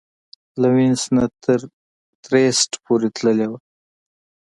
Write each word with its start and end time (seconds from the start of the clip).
له 0.61 0.67
وینس 0.75 1.03
نه 1.15 1.25
تر 1.43 1.59
ترېسټ 2.23 2.71
پورې 2.85 3.09
تللې 3.15 3.47
وه. 3.51 3.59